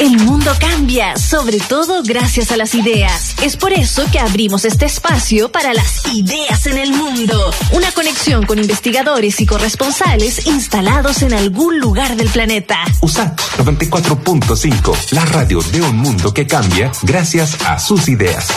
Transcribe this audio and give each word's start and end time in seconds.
El 0.00 0.16
mundo 0.18 0.52
cambia, 0.58 1.16
sobre 1.16 1.58
todo 1.60 2.02
gracias 2.02 2.50
a 2.50 2.56
las 2.56 2.74
ideas. 2.74 3.36
Es 3.42 3.56
por 3.56 3.72
eso 3.72 4.04
que 4.10 4.18
abrimos 4.18 4.64
este 4.64 4.86
espacio 4.86 5.50
para 5.50 5.74
las 5.74 6.06
ideas 6.12 6.66
en 6.66 6.78
el 6.78 6.92
mundo. 6.92 7.50
Una 7.72 7.90
conexión 7.92 8.46
con 8.46 8.58
investigadores 8.58 9.40
y 9.40 9.46
corresponsales 9.46 10.46
instalados 10.46 11.22
en 11.22 11.34
algún 11.34 11.78
lugar 11.78 12.16
del 12.16 12.28
planeta. 12.28 12.78
USAT 13.00 13.40
94.5, 13.58 15.12
la 15.12 15.24
radio 15.26 15.60
de 15.62 15.82
un 15.82 15.96
mundo 15.96 16.34
que 16.34 16.46
cambia 16.46 16.90
gracias 17.02 17.56
a 17.64 17.78
sus 17.78 18.08
ideas. 18.08 18.48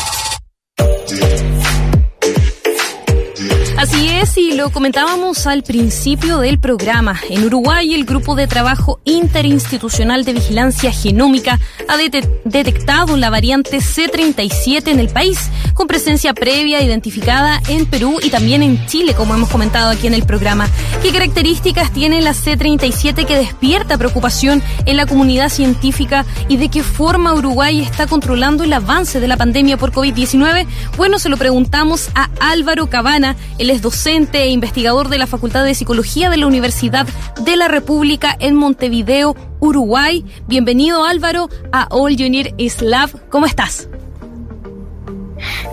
Así 3.81 4.09
es, 4.09 4.37
y 4.37 4.53
lo 4.53 4.69
comentábamos 4.69 5.47
al 5.47 5.63
principio 5.63 6.37
del 6.37 6.59
programa. 6.59 7.19
En 7.31 7.43
Uruguay, 7.43 7.95
el 7.95 8.05
Grupo 8.05 8.35
de 8.35 8.45
Trabajo 8.45 8.99
Interinstitucional 9.05 10.23
de 10.23 10.33
Vigilancia 10.33 10.91
Genómica 10.91 11.59
ha 11.87 11.97
detectado 11.97 13.17
la 13.17 13.31
variante 13.31 13.79
C37 13.79 14.89
en 14.89 14.99
el 14.99 15.09
país, 15.09 15.49
con 15.73 15.87
presencia 15.87 16.35
previa 16.35 16.83
identificada 16.83 17.59
en 17.69 17.87
Perú 17.87 18.19
y 18.21 18.29
también 18.29 18.61
en 18.61 18.85
Chile, 18.85 19.15
como 19.15 19.33
hemos 19.33 19.49
comentado 19.49 19.89
aquí 19.89 20.05
en 20.05 20.13
el 20.13 20.27
programa. 20.27 20.69
¿Qué 21.01 21.11
características 21.11 21.91
tiene 21.91 22.21
la 22.21 22.35
C37 22.35 23.25
que 23.25 23.35
despierta 23.35 23.97
preocupación 23.97 24.61
en 24.85 24.95
la 24.95 25.07
comunidad 25.07 25.49
científica 25.49 26.23
y 26.47 26.57
de 26.57 26.69
qué 26.69 26.83
forma 26.83 27.33
Uruguay 27.33 27.81
está 27.81 28.05
controlando 28.05 28.63
el 28.63 28.73
avance 28.73 29.19
de 29.19 29.27
la 29.27 29.37
pandemia 29.37 29.77
por 29.77 29.91
COVID-19? 29.91 30.67
Bueno, 30.97 31.17
se 31.17 31.29
lo 31.29 31.37
preguntamos 31.37 32.09
a 32.13 32.29
Álvaro 32.39 32.87
Cabana, 32.87 33.35
el 33.57 33.70
es 33.71 33.81
docente 33.81 34.43
e 34.43 34.49
investigador 34.49 35.07
de 35.07 35.17
la 35.17 35.27
Facultad 35.27 35.63
de 35.63 35.73
Psicología 35.73 36.29
de 36.29 36.35
la 36.35 36.45
Universidad 36.45 37.07
de 37.45 37.55
la 37.55 37.69
República 37.69 38.35
en 38.39 38.55
Montevideo, 38.55 39.35
Uruguay. 39.61 40.25
Bienvenido 40.45 41.05
Álvaro 41.05 41.47
a 41.71 41.87
All 41.89 42.17
Junior 42.17 42.47
is 42.57 42.81
Love. 42.81 43.15
¿Cómo 43.29 43.45
estás? 43.45 43.89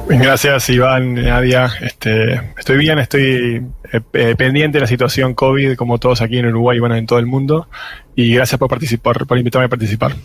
Gracias 0.08 0.70
Iván, 0.70 1.14
Nadia. 1.14 1.70
Este, 1.80 2.40
estoy 2.56 2.78
bien, 2.78 3.00
estoy 3.00 3.66
eh, 3.92 4.00
eh, 4.12 4.34
pendiente 4.38 4.78
de 4.78 4.82
la 4.82 4.86
situación 4.86 5.34
COVID, 5.34 5.74
como 5.74 5.98
todos 5.98 6.22
aquí 6.22 6.38
en 6.38 6.46
Uruguay 6.46 6.76
y 6.76 6.80
bueno, 6.80 6.94
en 6.94 7.06
todo 7.06 7.18
el 7.18 7.26
mundo. 7.26 7.68
Y 8.18 8.34
gracias 8.34 8.58
por 8.58 8.68
participar, 8.68 9.26
por 9.28 9.38
invitarme 9.38 9.66
a 9.66 9.68
participar. 9.68 10.16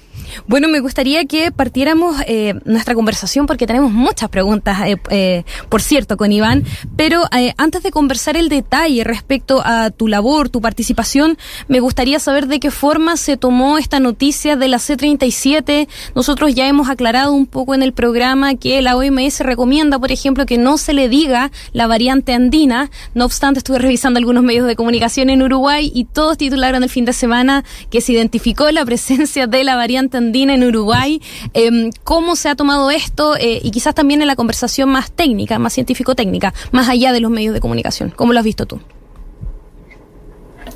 Bueno, 0.47 0.67
me 0.67 0.79
gustaría 0.79 1.25
que 1.25 1.51
partiéramos 1.51 2.15
eh, 2.25 2.55
nuestra 2.65 2.95
conversación 2.95 3.45
porque 3.45 3.67
tenemos 3.67 3.91
muchas 3.91 4.29
preguntas, 4.29 4.79
eh, 4.87 4.97
eh, 5.11 5.43
por 5.69 5.83
cierto, 5.83 6.17
con 6.17 6.31
Iván. 6.31 6.63
Pero 6.97 7.21
antes 7.55 7.83
de 7.83 7.91
conversar 7.91 8.35
el 8.35 8.49
detalle 8.49 9.03
respecto 9.03 9.61
a 9.63 9.91
tu 9.91 10.07
labor, 10.07 10.49
tu 10.49 10.59
participación, 10.59 11.37
me 11.67 11.81
gustaría 11.81 12.17
saber 12.17 12.47
de 12.47 12.59
qué 12.59 12.71
forma 12.71 13.15
se 13.15 13.37
tomó 13.37 13.77
esta 13.77 13.99
noticia 13.99 14.55
de 14.55 14.69
la 14.69 14.79
C-37. 14.79 15.87
Nosotros 16.15 16.55
ya 16.55 16.67
hemos 16.67 16.89
aclarado 16.89 17.31
un 17.31 17.45
poco 17.45 17.75
en 17.75 17.83
el 17.83 17.93
programa 17.93 18.55
que 18.55 18.81
la 18.81 18.97
OMS 18.97 19.41
recomienda, 19.41 19.99
por 19.99 20.11
ejemplo, 20.11 20.47
que 20.47 20.57
no 20.57 20.79
se 20.79 20.93
le 20.93 21.09
diga 21.09 21.51
la 21.73 21.85
variante 21.85 22.33
andina. 22.33 22.89
No 23.13 23.25
obstante, 23.25 23.59
estuve 23.59 23.77
revisando 23.77 24.17
algunos 24.17 24.43
medios 24.43 24.65
de 24.65 24.75
comunicación 24.75 25.29
en 25.29 25.43
Uruguay 25.43 25.91
y 25.93 26.05
todos 26.05 26.39
titularon 26.39 26.81
el 26.81 26.89
fin 26.89 27.05
de 27.05 27.13
semana 27.13 27.63
que 27.89 28.01
se 28.01 28.13
identificó 28.13 28.69
la 28.71 28.85
presencia 28.85 29.47
de 29.47 29.63
la 29.63 29.75
variante 29.75 30.17
andina 30.17 30.53
en 30.53 30.63
Uruguay. 30.63 31.21
Em, 31.53 31.91
¿Cómo 32.03 32.35
se 32.35 32.49
ha 32.49 32.55
tomado 32.55 32.91
esto? 32.91 33.35
Eh, 33.37 33.59
y 33.63 33.71
quizás 33.71 33.95
también 33.95 34.21
en 34.21 34.27
la 34.27 34.35
conversación 34.35 34.89
más 34.89 35.11
técnica, 35.11 35.59
más 35.59 35.73
científico-técnica, 35.73 36.53
más 36.71 36.89
allá 36.89 37.11
de 37.11 37.19
los 37.19 37.31
medios 37.31 37.53
de 37.53 37.59
comunicación. 37.59 38.11
¿Cómo 38.15 38.33
lo 38.33 38.39
has 38.39 38.45
visto 38.45 38.65
tú? 38.65 38.79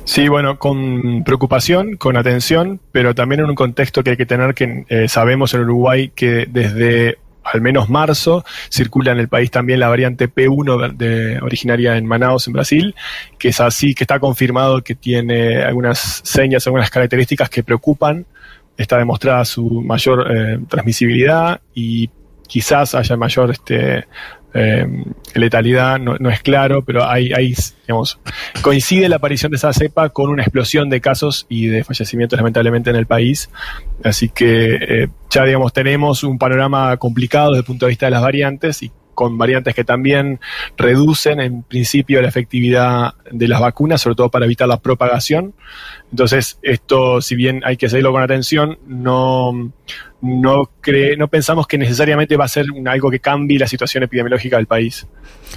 Sí, 0.04 0.28
bueno, 0.28 0.58
con 0.58 1.22
preocupación, 1.22 1.96
con 1.96 2.16
atención, 2.16 2.80
pero 2.92 3.14
también 3.14 3.42
en 3.42 3.50
un 3.50 3.54
contexto 3.54 4.02
que 4.02 4.10
hay 4.12 4.16
que 4.16 4.24
tener 4.24 4.54
que 4.54 4.86
eh, 4.88 5.06
sabemos 5.06 5.52
en 5.52 5.60
Uruguay 5.60 6.10
que 6.14 6.46
desde 6.48 7.18
al 7.52 7.60
menos 7.60 7.88
marzo, 7.88 8.44
circula 8.70 9.12
en 9.12 9.18
el 9.18 9.28
país 9.28 9.50
también 9.50 9.80
la 9.80 9.88
variante 9.88 10.28
P1 10.32 10.96
de, 10.96 11.38
originaria 11.40 11.96
en 11.96 12.06
Manaus, 12.06 12.46
en 12.46 12.52
Brasil, 12.52 12.94
que 13.38 13.48
es 13.48 13.60
así, 13.60 13.94
que 13.94 14.04
está 14.04 14.18
confirmado 14.18 14.82
que 14.82 14.94
tiene 14.94 15.62
algunas 15.62 16.20
señas, 16.24 16.66
algunas 16.66 16.90
características 16.90 17.48
que 17.50 17.62
preocupan. 17.62 18.26
Está 18.76 18.98
demostrada 18.98 19.44
su 19.44 19.82
mayor 19.82 20.26
eh, 20.30 20.60
transmisibilidad 20.68 21.60
y 21.74 22.10
quizás 22.46 22.94
haya 22.94 23.16
mayor 23.16 23.50
este, 23.50 24.06
eh, 24.54 24.86
letalidad 25.34 25.98
no, 25.98 26.30
es 26.30 26.40
claro, 26.42 26.82
pero 26.84 27.08
hay, 27.08 27.54
digamos, 27.86 28.18
coincide 28.62 29.08
la 29.08 29.16
aparición 29.16 29.50
de 29.50 29.56
esa 29.56 29.72
cepa 29.72 30.08
con 30.08 30.30
una 30.30 30.42
explosión 30.42 30.88
de 30.88 31.00
casos 31.00 31.46
y 31.48 31.66
de 31.66 31.84
fallecimientos 31.84 32.38
lamentablemente 32.38 32.90
en 32.90 32.96
el 32.96 33.06
país. 33.06 33.50
Así 34.02 34.28
que 34.30 34.74
eh, 34.74 35.08
ya, 35.30 35.44
digamos, 35.44 35.72
tenemos 35.72 36.24
un 36.24 36.38
panorama 36.38 36.96
complicado 36.96 37.50
desde 37.50 37.60
el 37.60 37.66
punto 37.66 37.86
de 37.86 37.90
vista 37.90 38.06
de 38.06 38.12
las 38.12 38.22
variantes 38.22 38.82
y 38.82 38.90
con 39.18 39.36
variantes 39.36 39.74
que 39.74 39.82
también 39.82 40.38
reducen 40.76 41.40
en 41.40 41.64
principio 41.64 42.22
la 42.22 42.28
efectividad 42.28 43.14
de 43.30 43.48
las 43.48 43.60
vacunas, 43.60 44.00
sobre 44.00 44.14
todo 44.14 44.28
para 44.28 44.44
evitar 44.44 44.68
la 44.68 44.80
propagación. 44.80 45.54
Entonces, 46.10 46.58
esto, 46.62 47.20
si 47.20 47.34
bien 47.34 47.60
hay 47.64 47.76
que 47.76 47.88
seguirlo 47.88 48.12
con 48.12 48.22
atención, 48.22 48.78
no, 48.86 49.72
no, 50.22 50.70
cree, 50.80 51.16
no 51.16 51.28
pensamos 51.28 51.66
que 51.66 51.76
necesariamente 51.76 52.36
va 52.36 52.46
a 52.46 52.48
ser 52.48 52.66
algo 52.86 53.10
que 53.10 53.20
cambie 53.20 53.58
la 53.58 53.66
situación 53.66 54.02
epidemiológica 54.04 54.56
del 54.56 54.66
país. 54.66 55.06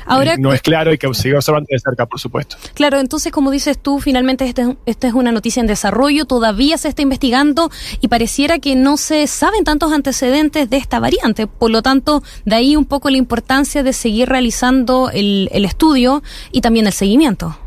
Ahora, 0.05 0.35
no 0.37 0.53
es 0.53 0.61
claro 0.61 0.93
y 0.93 0.97
que 0.97 1.11
seguir 1.13 1.37
observando 1.37 1.67
de 1.69 1.79
cerca, 1.79 2.05
por 2.05 2.19
supuesto. 2.19 2.57
Claro, 2.73 2.99
entonces, 2.99 3.31
como 3.31 3.49
dices 3.49 3.77
tú, 3.77 3.99
finalmente 3.99 4.45
esta 4.45 4.75
este 4.85 5.07
es 5.07 5.13
una 5.13 5.31
noticia 5.31 5.61
en 5.61 5.67
desarrollo, 5.67 6.25
todavía 6.25 6.77
se 6.77 6.89
está 6.89 7.01
investigando 7.01 7.71
y 8.01 8.07
pareciera 8.09 8.59
que 8.59 8.75
no 8.75 8.97
se 8.97 9.27
saben 9.27 9.63
tantos 9.63 9.91
antecedentes 9.93 10.69
de 10.69 10.77
esta 10.77 10.99
variante. 10.99 11.47
Por 11.47 11.71
lo 11.71 11.81
tanto, 11.81 12.23
de 12.45 12.55
ahí 12.55 12.75
un 12.75 12.85
poco 12.85 13.09
la 13.09 13.17
importancia 13.17 13.83
de 13.83 13.93
seguir 13.93 14.27
realizando 14.29 15.09
el, 15.11 15.49
el 15.51 15.65
estudio 15.65 16.23
y 16.51 16.61
también 16.61 16.87
el 16.87 16.93
seguimiento. 16.93 17.57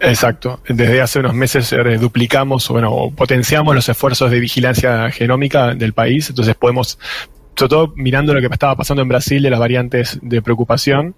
Exacto. 0.00 0.60
Desde 0.68 1.00
hace 1.00 1.20
unos 1.20 1.34
meses 1.34 1.72
eh, 1.72 1.98
duplicamos, 1.98 2.68
bueno, 2.68 3.12
potenciamos 3.14 3.74
los 3.74 3.88
esfuerzos 3.88 4.30
de 4.30 4.40
vigilancia 4.40 5.10
genómica 5.10 5.74
del 5.74 5.92
país, 5.92 6.28
entonces 6.28 6.54
podemos 6.54 6.98
sobre 7.54 7.68
todo 7.68 7.92
mirando 7.96 8.32
lo 8.32 8.40
que 8.40 8.46
estaba 8.46 8.76
pasando 8.76 9.02
en 9.02 9.08
Brasil 9.08 9.42
de 9.42 9.50
las 9.50 9.60
variantes 9.60 10.18
de 10.22 10.40
preocupación, 10.40 11.14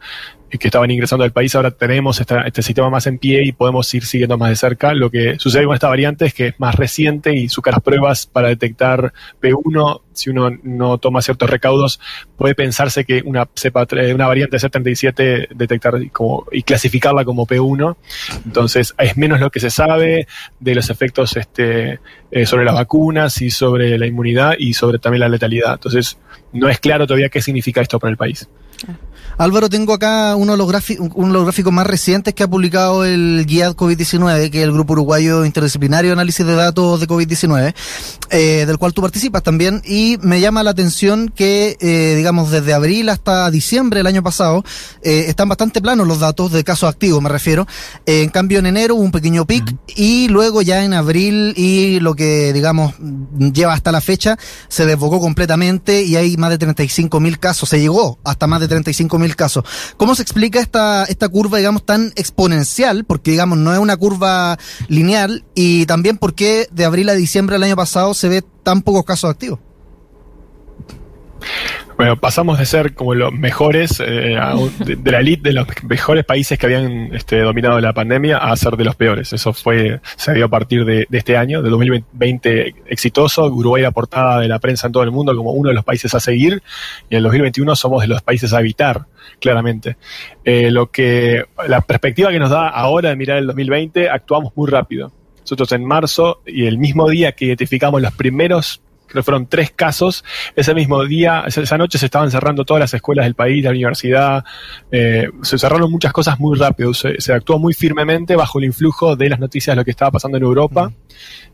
que 0.50 0.68
estaban 0.68 0.90
ingresando 0.90 1.24
al 1.24 1.32
país, 1.32 1.54
ahora 1.54 1.72
tenemos 1.72 2.20
este 2.20 2.62
sistema 2.62 2.90
más 2.90 3.06
en 3.06 3.18
pie 3.18 3.44
y 3.44 3.52
podemos 3.52 3.92
ir 3.92 4.04
siguiendo 4.04 4.38
más 4.38 4.50
de 4.50 4.56
cerca. 4.56 4.94
Lo 4.94 5.10
que 5.10 5.38
sucede 5.38 5.64
con 5.64 5.74
esta 5.74 5.88
variante 5.88 6.26
es 6.26 6.34
que 6.34 6.48
es 6.48 6.60
más 6.60 6.76
reciente 6.76 7.34
y 7.34 7.48
su 7.48 7.60
las 7.64 7.80
pruebas 7.80 8.26
para 8.26 8.48
detectar 8.48 9.12
P1, 9.42 10.02
si 10.12 10.30
uno 10.30 10.50
no 10.62 10.98
toma 10.98 11.22
ciertos 11.22 11.50
recaudos, 11.50 11.98
puede 12.36 12.54
pensarse 12.54 13.04
que 13.04 13.22
una 13.24 13.48
cepa, 13.56 13.86
una 14.14 14.26
variante 14.26 14.58
C37 14.58 15.48
detectar 15.54 16.10
como, 16.12 16.46
y 16.52 16.62
clasificarla 16.62 17.24
como 17.24 17.46
P1. 17.46 17.96
Entonces, 18.44 18.94
es 18.98 19.16
menos 19.16 19.40
lo 19.40 19.50
que 19.50 19.60
se 19.60 19.70
sabe 19.70 20.28
de 20.60 20.74
los 20.74 20.90
efectos 20.90 21.36
este, 21.36 21.98
eh, 22.30 22.46
sobre 22.46 22.64
las 22.64 22.74
vacunas 22.74 23.40
y 23.42 23.50
sobre 23.50 23.98
la 23.98 24.06
inmunidad 24.06 24.54
y 24.58 24.74
sobre 24.74 24.98
también 24.98 25.20
la 25.20 25.28
letalidad. 25.28 25.74
Entonces, 25.74 26.18
no 26.52 26.68
es 26.68 26.78
claro 26.78 27.06
todavía 27.06 27.28
qué 27.28 27.42
significa 27.42 27.80
esto 27.80 27.98
para 27.98 28.10
el 28.10 28.16
país. 28.16 28.48
Álvaro, 29.36 29.68
tengo 29.68 29.92
acá 29.92 30.36
uno 30.36 30.52
de, 30.52 30.58
los 30.58 30.90
uno 31.14 31.26
de 31.26 31.32
los 31.32 31.44
gráficos 31.44 31.72
más 31.72 31.86
recientes 31.86 32.34
que 32.34 32.44
ha 32.44 32.48
publicado 32.48 33.04
el 33.04 33.44
GIAD 33.48 33.74
COVID-19, 33.74 34.50
que 34.50 34.58
es 34.58 34.64
el 34.64 34.72
Grupo 34.72 34.92
Uruguayo 34.92 35.44
Interdisciplinario 35.44 36.10
de 36.10 36.12
Análisis 36.12 36.46
de 36.46 36.54
Datos 36.54 37.00
de 37.00 37.08
COVID-19, 37.08 37.74
eh, 38.30 38.64
del 38.66 38.78
cual 38.78 38.94
tú 38.94 39.02
participas 39.02 39.42
también, 39.42 39.82
y 39.84 40.18
me 40.22 40.40
llama 40.40 40.62
la 40.62 40.70
atención 40.70 41.32
que, 41.34 41.76
eh, 41.80 42.14
digamos, 42.16 42.50
desde 42.50 42.74
abril 42.74 43.08
hasta 43.08 43.50
diciembre 43.50 43.98
del 43.98 44.06
año 44.06 44.22
pasado, 44.22 44.64
eh, 45.02 45.24
están 45.26 45.48
bastante 45.48 45.82
planos 45.82 46.06
los 46.06 46.20
datos 46.20 46.52
de 46.52 46.62
casos 46.62 46.88
activos, 46.88 47.20
me 47.20 47.28
refiero. 47.28 47.66
en 48.06 48.28
cambio, 48.28 48.58
en 48.58 48.66
enero 48.66 48.94
hubo 48.94 49.02
un 49.02 49.12
pequeño 49.12 49.46
pic, 49.46 49.76
y 49.96 50.28
luego 50.28 50.62
ya 50.62 50.84
en 50.84 50.94
abril 50.94 51.54
y 51.56 51.98
lo 52.00 52.14
que, 52.14 52.52
digamos, 52.52 52.94
lleva 53.52 53.72
hasta 53.72 53.90
la 53.90 54.00
fecha, 54.00 54.38
se 54.68 54.86
desbocó 54.86 55.20
completamente 55.20 56.02
y 56.02 56.16
hay 56.16 56.36
más 56.36 56.50
de 56.50 56.58
35 56.58 57.18
mil 57.20 57.38
casos, 57.38 57.68
se 57.68 57.80
llegó 57.80 58.18
hasta 58.24 58.46
más 58.46 58.60
de 58.60 58.68
35 58.74 59.18
mil 59.18 59.36
casos. 59.36 59.64
¿Cómo 59.96 60.14
se 60.14 60.22
explica 60.22 60.60
esta, 60.60 61.04
esta 61.04 61.28
curva, 61.28 61.58
digamos, 61.58 61.84
tan 61.84 62.12
exponencial? 62.16 63.04
Porque, 63.04 63.30
digamos, 63.32 63.58
no 63.58 63.72
es 63.72 63.78
una 63.78 63.96
curva 63.96 64.58
lineal 64.88 65.44
y 65.54 65.86
también 65.86 66.18
por 66.18 66.34
qué 66.34 66.68
de 66.70 66.84
abril 66.84 67.08
a 67.08 67.14
diciembre 67.14 67.54
del 67.54 67.64
año 67.64 67.76
pasado 67.76 68.14
se 68.14 68.28
ve 68.28 68.44
tan 68.62 68.82
pocos 68.82 69.04
casos 69.04 69.30
activos. 69.30 69.60
Bueno, 71.96 72.16
pasamos 72.16 72.58
de 72.58 72.66
ser 72.66 72.94
como 72.94 73.14
los 73.14 73.32
mejores, 73.32 74.00
eh, 74.00 74.36
de, 74.80 75.10
la 75.12 75.20
elite 75.20 75.50
de 75.50 75.52
los 75.52 75.66
mejores 75.84 76.24
países 76.24 76.58
que 76.58 76.66
habían 76.66 77.14
este, 77.14 77.40
dominado 77.40 77.78
la 77.80 77.92
pandemia 77.92 78.38
a 78.38 78.56
ser 78.56 78.76
de 78.76 78.84
los 78.84 78.96
peores. 78.96 79.32
Eso 79.32 79.52
fue, 79.52 80.00
se 80.16 80.34
dio 80.34 80.46
a 80.46 80.48
partir 80.48 80.84
de, 80.84 81.06
este 81.12 81.36
año, 81.36 81.62
de 81.62 81.70
2020 81.70 82.74
exitoso. 82.88 83.44
Uruguay 83.46 83.82
la 83.82 83.92
portada 83.92 84.40
de 84.40 84.48
la 84.48 84.58
prensa 84.58 84.88
en 84.88 84.92
todo 84.92 85.04
el 85.04 85.12
mundo 85.12 85.36
como 85.36 85.52
uno 85.52 85.68
de 85.68 85.74
los 85.74 85.84
países 85.84 86.12
a 86.14 86.20
seguir. 86.20 86.62
Y 87.08 87.14
en 87.14 87.18
el 87.18 87.22
2021 87.24 87.76
somos 87.76 88.02
de 88.02 88.08
los 88.08 88.22
países 88.22 88.52
a 88.52 88.60
evitar, 88.60 89.06
claramente. 89.40 89.96
Eh, 90.44 90.72
lo 90.72 90.90
que, 90.90 91.44
la 91.68 91.80
perspectiva 91.80 92.32
que 92.32 92.40
nos 92.40 92.50
da 92.50 92.68
ahora 92.68 93.10
de 93.10 93.16
mirar 93.16 93.38
el 93.38 93.46
2020, 93.46 94.10
actuamos 94.10 94.52
muy 94.56 94.68
rápido 94.68 95.12
Nosotros 95.40 95.70
en 95.72 95.84
marzo 95.84 96.40
y 96.44 96.66
el 96.66 96.78
mismo 96.78 97.08
día 97.08 97.32
que 97.32 97.44
identificamos 97.44 98.02
los 98.02 98.12
primeros 98.14 98.80
creo 99.06 99.22
que 99.22 99.24
fueron 99.24 99.46
tres 99.46 99.70
casos. 99.70 100.24
Ese 100.56 100.74
mismo 100.74 101.04
día, 101.04 101.44
esa 101.46 101.78
noche 101.78 101.98
se 101.98 102.06
estaban 102.06 102.30
cerrando 102.30 102.64
todas 102.64 102.80
las 102.80 102.94
escuelas 102.94 103.26
del 103.26 103.34
país, 103.34 103.64
la 103.64 103.70
universidad, 103.70 104.44
eh, 104.90 105.28
se 105.42 105.58
cerraron 105.58 105.90
muchas 105.90 106.12
cosas 106.12 106.38
muy 106.40 106.58
rápido, 106.58 106.92
se, 106.94 107.32
actuó 107.32 107.58
muy 107.58 107.74
firmemente 107.74 108.36
bajo 108.36 108.58
el 108.58 108.66
influjo 108.66 109.16
de 109.16 109.28
las 109.28 109.40
noticias 109.40 109.74
de 109.74 109.80
lo 109.80 109.84
que 109.84 109.90
estaba 109.90 110.10
pasando 110.10 110.36
en 110.36 110.44
Europa, 110.44 110.92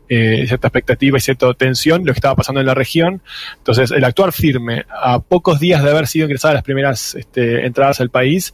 eh, 0.09 0.45
cierta 0.47 0.67
expectativa 0.67 1.17
y 1.17 1.21
cierta 1.21 1.53
tensión, 1.53 2.05
lo 2.05 2.13
que 2.13 2.17
estaba 2.17 2.35
pasando 2.35 2.59
en 2.61 2.67
la 2.67 2.73
región. 2.73 3.21
Entonces, 3.57 3.91
el 3.91 4.03
actuar 4.03 4.31
firme, 4.31 4.85
a 4.89 5.19
pocos 5.19 5.59
días 5.59 5.83
de 5.83 5.89
haber 5.89 6.07
sido 6.07 6.25
ingresadas 6.25 6.55
las 6.55 6.63
primeras 6.63 7.15
este, 7.15 7.65
entradas 7.65 8.01
al 8.01 8.09
país, 8.09 8.53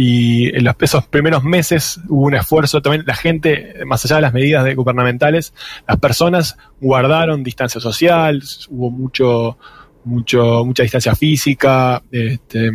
y 0.00 0.56
en 0.56 0.62
los, 0.62 0.76
esos 0.78 1.08
primeros 1.08 1.42
meses 1.42 1.98
hubo 2.08 2.26
un 2.26 2.36
esfuerzo 2.36 2.80
también, 2.80 3.02
la 3.04 3.16
gente, 3.16 3.74
más 3.84 4.04
allá 4.04 4.14
de 4.14 4.22
las 4.22 4.32
medidas 4.32 4.72
gubernamentales, 4.76 5.52
las 5.88 5.96
personas 5.96 6.56
guardaron 6.80 7.42
distancia 7.42 7.80
social, 7.80 8.40
hubo 8.68 8.92
mucho, 8.92 9.58
mucho, 10.04 10.64
mucha 10.64 10.84
distancia 10.84 11.16
física, 11.16 12.00
este, 12.12 12.70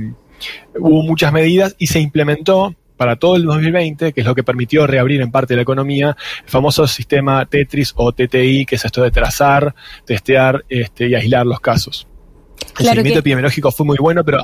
hubo 0.77 1.01
muchas 1.03 1.31
medidas 1.31 1.77
y 1.79 1.87
se 1.87 2.01
implementó 2.01 2.75
para 2.97 3.15
todo 3.15 3.37
el 3.37 3.43
2020, 3.43 4.11
que 4.11 4.19
es 4.19 4.27
lo 4.27 4.35
que 4.35 4.43
permitió 4.43 4.85
reabrir 4.85 5.21
en 5.21 5.31
parte 5.31 5.55
la 5.55 5.61
economía, 5.61 6.17
el 6.43 6.49
famoso 6.49 6.85
sistema 6.87 7.45
Tetris 7.45 7.93
o 7.95 8.11
TTI, 8.11 8.65
que 8.65 8.75
es 8.75 8.83
esto 8.83 9.01
de 9.01 9.11
trazar, 9.11 9.73
testear 10.05 10.65
este, 10.67 11.07
y 11.07 11.15
aislar 11.15 11.45
los 11.45 11.61
casos. 11.61 12.05
El 12.77 12.85
seguimiento 12.85 13.19
epidemiológico 13.19 13.71
fue 13.71 13.85
muy 13.85 13.97
bueno, 13.97 14.25
pero 14.25 14.43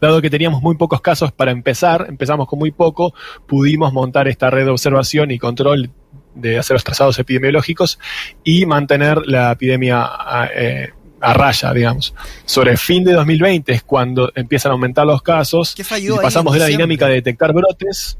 dado 0.00 0.20
que 0.22 0.30
teníamos 0.30 0.62
muy 0.62 0.76
pocos 0.76 1.00
casos 1.00 1.32
para 1.32 1.50
empezar, 1.50 2.06
empezamos 2.08 2.46
con 2.46 2.58
muy 2.58 2.70
poco, 2.70 3.14
pudimos 3.46 3.92
montar 3.92 4.28
esta 4.28 4.50
red 4.50 4.64
de 4.64 4.70
observación 4.70 5.30
y 5.30 5.38
control 5.38 5.90
de 6.34 6.58
hacer 6.58 6.74
los 6.74 6.84
trazados 6.84 7.18
epidemiológicos 7.18 7.98
y 8.44 8.66
mantener 8.66 9.26
la 9.26 9.52
epidemia 9.52 10.02
a, 10.02 10.48
eh, 10.54 10.92
raya, 11.20 11.72
digamos. 11.72 12.14
Sobre 12.44 12.72
el 12.72 12.78
fin 12.78 13.04
de 13.04 13.12
2020 13.12 13.72
es 13.72 13.82
cuando 13.82 14.32
empiezan 14.34 14.70
a 14.70 14.72
aumentar 14.72 15.06
los 15.06 15.22
casos 15.22 15.74
y 15.78 16.10
pasamos 16.20 16.52
de 16.54 16.58
la 16.58 16.66
dinámica 16.66 17.06
de 17.06 17.14
detectar 17.14 17.52
brotes 17.52 18.18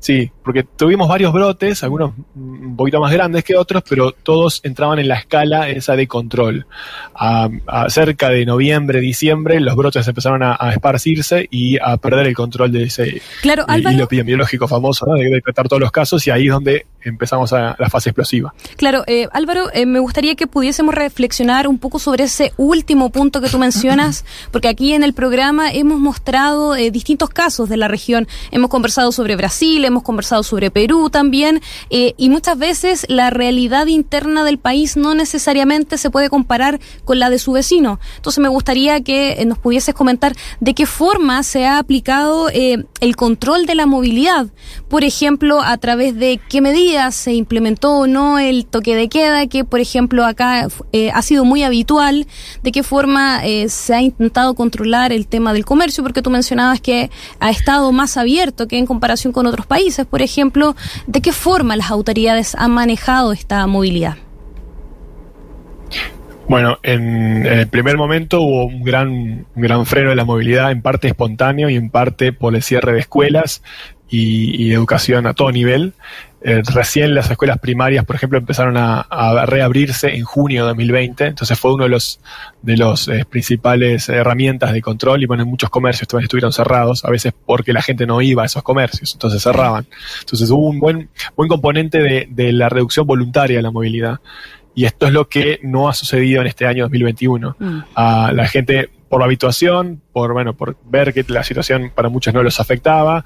Sí, 0.00 0.30
porque 0.42 0.64
tuvimos 0.64 1.08
varios 1.08 1.30
brotes, 1.32 1.82
algunos 1.84 2.12
un 2.34 2.74
poquito 2.74 3.00
más 3.00 3.12
grandes 3.12 3.44
que 3.44 3.54
otros, 3.54 3.82
pero 3.86 4.12
todos 4.12 4.60
entraban 4.64 4.98
en 4.98 5.08
la 5.08 5.16
escala 5.16 5.68
esa 5.68 5.94
de 5.94 6.08
control. 6.08 6.66
A, 7.14 7.50
cerca 7.88 8.30
de 8.30 8.46
noviembre, 8.46 9.00
diciembre, 9.00 9.60
los 9.60 9.76
brotes 9.76 10.08
empezaron 10.08 10.42
a, 10.42 10.56
esparcirse 10.72 11.46
y 11.50 11.78
a 11.78 11.98
perder 11.98 12.28
el 12.28 12.34
control 12.34 12.72
de 12.72 12.84
ese 12.84 13.20
claro, 13.42 13.66
hilo 13.68 14.04
epidemiológico 14.04 14.66
famoso, 14.66 15.04
de 15.14 15.24
detectar 15.24 15.68
todos 15.68 15.80
los 15.80 15.92
casos, 15.92 16.26
y 16.26 16.30
ahí 16.30 16.46
es 16.46 16.52
donde 16.52 16.86
empezamos 17.02 17.52
a 17.52 17.76
la 17.78 17.90
fase 17.90 18.10
explosiva. 18.10 18.54
Claro, 18.76 19.04
eh, 19.06 19.28
Álvaro, 19.32 19.68
eh, 19.72 19.86
me 19.86 19.98
gustaría 19.98 20.34
que 20.34 20.46
pudiésemos 20.46 20.94
reflexionar 20.94 21.68
un 21.68 21.78
poco 21.78 21.98
sobre 21.98 22.24
ese 22.24 22.52
último 22.56 23.10
punto 23.10 23.40
que 23.40 23.48
tú 23.48 23.58
mencionas, 23.58 24.24
porque 24.50 24.68
aquí 24.68 24.92
en 24.94 25.04
el 25.04 25.12
programa 25.12 25.70
hemos 25.72 25.98
mostrado 25.98 26.74
eh, 26.74 26.90
distintos 26.90 27.30
casos 27.30 27.68
de 27.68 27.76
la 27.76 27.88
región. 27.88 28.28
Hemos 28.50 28.70
conversado 28.70 29.12
sobre 29.12 29.36
Brasil, 29.36 29.84
hemos 29.90 30.02
conversado 30.02 30.42
sobre 30.42 30.70
Perú 30.70 31.10
también, 31.10 31.60
eh, 31.90 32.14
y 32.16 32.30
muchas 32.30 32.56
veces 32.56 33.04
la 33.08 33.30
realidad 33.30 33.86
interna 33.86 34.44
del 34.44 34.58
país 34.58 34.96
no 34.96 35.14
necesariamente 35.14 35.98
se 35.98 36.10
puede 36.10 36.30
comparar 36.30 36.80
con 37.04 37.18
la 37.18 37.30
de 37.30 37.38
su 37.38 37.52
vecino. 37.52 38.00
Entonces 38.16 38.40
me 38.40 38.48
gustaría 38.48 39.00
que 39.02 39.32
eh, 39.32 39.44
nos 39.44 39.58
pudieses 39.58 39.94
comentar 39.94 40.34
de 40.60 40.74
qué 40.74 40.86
forma 40.86 41.42
se 41.42 41.66
ha 41.66 41.78
aplicado 41.78 42.48
eh, 42.50 42.84
el 43.00 43.16
control 43.16 43.66
de 43.66 43.74
la 43.74 43.86
movilidad, 43.86 44.46
por 44.88 45.04
ejemplo, 45.04 45.60
a 45.60 45.76
través 45.78 46.16
de 46.16 46.40
qué 46.48 46.60
medidas 46.60 47.14
se 47.14 47.34
implementó 47.34 47.98
o 47.98 48.06
no 48.06 48.38
el 48.38 48.66
toque 48.66 48.94
de 48.94 49.08
queda, 49.08 49.46
que 49.46 49.64
por 49.64 49.80
ejemplo 49.80 50.24
acá 50.24 50.68
ha 51.12 51.22
sido 51.22 51.44
muy 51.44 51.62
habitual, 51.62 52.26
de 52.62 52.72
qué 52.72 52.82
forma 52.82 53.40
se 53.68 53.94
ha 53.94 54.00
intentado 54.00 54.54
controlar 54.54 55.12
el 55.12 55.26
tema 55.26 55.52
del 55.52 55.64
comercio, 55.64 56.02
porque 56.02 56.22
tú 56.22 56.30
mencionabas 56.30 56.80
que 56.80 57.10
ha 57.38 57.50
estado 57.50 57.92
más 57.92 58.16
abierto 58.16 58.68
que 58.68 58.78
en 58.78 58.86
comparación 58.86 59.32
con 59.32 59.46
otros 59.46 59.66
países 59.66 59.79
por 60.08 60.22
ejemplo, 60.22 60.76
¿de 61.06 61.20
qué 61.20 61.32
forma 61.32 61.76
las 61.76 61.90
autoridades 61.90 62.54
han 62.54 62.72
manejado 62.72 63.32
esta 63.32 63.66
movilidad? 63.66 64.16
Bueno, 66.48 66.78
en, 66.82 67.46
el 67.46 67.68
primer 67.68 67.96
momento 67.96 68.40
hubo 68.40 68.64
un 68.64 68.82
gran, 68.82 69.08
un 69.54 69.62
gran 69.62 69.86
freno 69.86 70.10
de 70.10 70.16
la 70.16 70.24
movilidad, 70.24 70.72
en 70.72 70.82
parte 70.82 71.06
espontáneo 71.06 71.70
y 71.70 71.76
en 71.76 71.90
parte 71.90 72.32
por 72.32 72.56
el 72.56 72.62
cierre 72.62 72.92
de 72.92 72.98
escuelas 72.98 73.62
y, 74.08 74.72
educación 74.72 75.26
a 75.26 75.34
todo 75.34 75.52
nivel. 75.52 75.94
Eh, 76.42 76.62
recién 76.72 77.14
las 77.14 77.30
escuelas 77.30 77.58
primarias, 77.58 78.04
por 78.04 78.16
ejemplo, 78.16 78.38
empezaron 78.38 78.76
a, 78.78 79.06
reabrirse 79.46 80.14
en 80.14 80.24
junio 80.24 80.62
de 80.62 80.68
2020, 80.68 81.26
entonces 81.26 81.58
fue 81.58 81.74
uno 81.74 81.84
de 81.84 81.90
los, 81.90 82.20
de 82.62 82.76
los 82.78 83.08
eh, 83.08 83.26
principales 83.28 84.08
herramientas 84.08 84.72
de 84.72 84.80
control 84.80 85.22
y 85.22 85.26
bueno, 85.26 85.44
muchos 85.44 85.68
comercios 85.68 86.08
también 86.08 86.24
estuvieron 86.24 86.52
cerrados, 86.52 87.04
a 87.04 87.10
veces 87.10 87.34
porque 87.44 87.72
la 87.72 87.82
gente 87.82 88.06
no 88.06 88.22
iba 88.22 88.42
a 88.42 88.46
esos 88.46 88.62
comercios, 88.62 89.12
entonces 89.12 89.42
cerraban. 89.42 89.86
Entonces 90.20 90.48
hubo 90.50 90.68
un 90.68 90.80
buen, 90.80 91.10
buen 91.36 91.48
componente 91.48 91.98
de, 91.98 92.26
de 92.30 92.52
la 92.52 92.68
reducción 92.68 93.06
voluntaria 93.06 93.58
de 93.58 93.62
la 93.62 93.70
movilidad. 93.70 94.20
Y 94.74 94.84
esto 94.84 95.06
es 95.06 95.12
lo 95.12 95.28
que 95.28 95.58
no 95.62 95.88
ha 95.88 95.94
sucedido 95.94 96.40
en 96.40 96.46
este 96.46 96.66
año 96.66 96.84
2021. 96.84 97.56
Mm. 97.58 97.78
A 97.94 98.32
la 98.32 98.46
gente 98.46 98.88
por 99.10 99.18
la 99.18 99.26
habituación, 99.26 100.00
por 100.12 100.32
bueno, 100.32 100.56
por 100.56 100.76
ver 100.84 101.12
que 101.12 101.24
la 101.26 101.42
situación 101.42 101.90
para 101.92 102.08
muchos 102.08 102.32
no 102.32 102.44
los 102.44 102.60
afectaba 102.60 103.24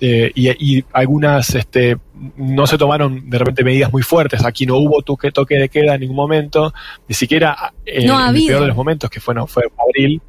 eh, 0.00 0.32
y, 0.34 0.82
algunas 0.94 1.54
este, 1.54 1.98
no 2.38 2.66
se 2.66 2.78
tomaron 2.78 3.28
de 3.28 3.38
repente 3.38 3.62
medidas 3.62 3.92
muy 3.92 4.02
fuertes. 4.02 4.42
Aquí 4.46 4.64
no 4.64 4.78
hubo 4.78 5.02
toque, 5.02 5.30
toque 5.32 5.56
de 5.56 5.68
queda 5.68 5.94
en 5.94 6.00
ningún 6.00 6.16
momento, 6.16 6.72
ni 7.06 7.14
siquiera 7.14 7.74
eh, 7.84 8.06
en 8.06 8.10
el 8.10 8.46
peor 8.46 8.62
de 8.62 8.68
los 8.68 8.76
momentos 8.76 9.10
que 9.10 9.20
fue 9.20 9.34
no 9.34 9.46
fue 9.46 9.64
abril 9.86 10.22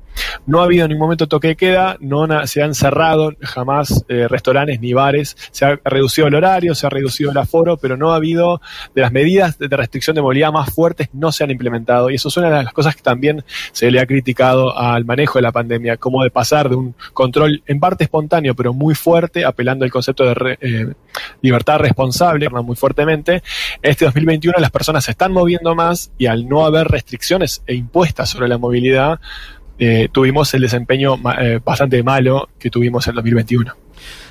no 0.46 0.62
ha 0.62 0.66
habido 0.66 0.86
en 0.86 0.90
ningún 0.90 1.06
momento 1.06 1.28
toque 1.28 1.50
de 1.50 1.56
queda, 1.56 1.98
no 2.00 2.28
se 2.48 2.62
han 2.62 2.74
cerrado 2.74 3.34
jamás 3.42 4.04
eh, 4.10 4.28
restaurantes 4.28 4.80
ni 4.80 4.94
bares, 4.94 5.38
se 5.52 5.66
ha 5.66 5.80
reducido 5.84 6.28
el 6.28 6.36
horario, 6.36 6.76
se 6.76 6.88
ha 6.88 6.90
reducido 6.90 7.32
el 7.32 7.38
aforo, 7.38 7.78
pero 7.78 7.98
no 7.98 8.12
ha 8.12 8.18
habido 8.18 8.62
de 8.94 9.02
las 9.02 9.12
medidas 9.12 9.58
de 9.58 9.68
restricción 9.68 10.16
de 10.16 10.22
movilidad 10.22 10.52
más 10.52 10.74
fuertes, 10.74 11.10
no 11.14 11.32
se 11.32 11.44
han 11.44 11.52
implementado. 11.52 12.10
Y 12.10 12.16
eso 12.16 12.30
es 12.30 12.38
una 12.38 12.50
de 12.50 12.64
las 12.64 12.74
cosas 12.74 12.96
que 12.96 13.02
también 13.02 13.44
se 13.72 13.92
le 13.92 14.00
ha 14.00 14.06
criticado 14.06 14.78
al 14.78 15.06
manejo 15.06 15.38
de 15.38 15.44
la 15.44 15.52
pandemia, 15.52 15.98
como 15.98 16.24
de 16.24 16.32
pasar 16.32 16.70
de 16.70 16.76
un 16.76 16.96
control 17.14 17.64
en 17.66 17.80
parte 17.80 18.04
espontáneo, 18.04 18.56
pero 18.56 18.74
muy 18.74 18.96
fuerte, 18.96 19.46
apelando 19.46 19.86
al 19.86 19.92
concepto 19.92 20.26
de 20.26 20.58
eh, 20.62 20.94
libertad 21.42 21.80
responsable 21.80 22.48
muy 22.64 22.76
fuertemente. 22.76 23.44
Este 23.82 24.06
2021 24.06 24.60
las 24.60 24.72
personas 24.72 25.06
se 25.06 25.12
están 25.12 25.32
moviendo 25.32 25.76
más 25.76 26.12
y 26.18 26.28
al 26.28 26.48
no 26.48 26.66
haber 26.66 26.88
restricciones 26.88 27.64
e 27.68 27.76
impuestas 27.76 28.30
sobre 28.30 28.48
la 28.48 28.58
movilidad, 28.58 29.20
eh, 29.80 30.10
tuvimos 30.12 30.54
el 30.54 30.62
desempeño 30.62 31.16
eh, 31.40 31.60
bastante 31.64 32.02
malo 32.04 32.50
que 32.60 32.70
tuvimos 32.70 33.08
en 33.08 33.16
2021. 33.16 33.87